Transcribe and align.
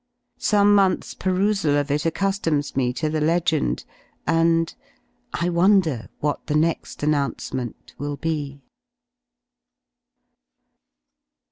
Some 0.39 0.73
month's 0.73 1.13
perusal 1.13 1.77
of 1.77 1.91
it 1.91 2.01
accu^Hioms 2.01 2.75
me 2.75 2.91
to 2.93 3.07
the 3.07 3.21
legend, 3.21 3.85
and— 4.25 4.73
"I 5.33 5.49
wonder 5.49 6.09
what 6.19 6.47
the 6.47 6.55
next 6.55 7.03
announce 7.03 7.53
ment 7.53 7.93
will 7.99 8.17
be." 8.17 8.63